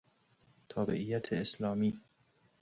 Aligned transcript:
تابعیت 0.69 1.33
اسلامی 1.33 1.99